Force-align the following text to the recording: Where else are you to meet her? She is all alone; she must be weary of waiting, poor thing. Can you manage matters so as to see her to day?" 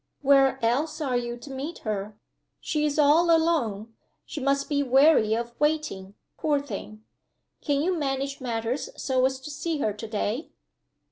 Where 0.23 0.57
else 0.65 0.99
are 0.99 1.15
you 1.15 1.37
to 1.37 1.51
meet 1.51 1.77
her? 1.85 2.17
She 2.59 2.85
is 2.87 2.97
all 2.97 3.29
alone; 3.29 3.93
she 4.25 4.41
must 4.41 4.67
be 4.67 4.81
weary 4.81 5.35
of 5.35 5.53
waiting, 5.59 6.15
poor 6.39 6.59
thing. 6.59 7.03
Can 7.61 7.83
you 7.83 7.95
manage 7.95 8.41
matters 8.41 8.89
so 8.99 9.23
as 9.27 9.39
to 9.41 9.51
see 9.51 9.77
her 9.77 9.93
to 9.93 10.07
day?" 10.07 10.49